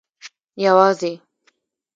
[0.65, 1.11] یوازي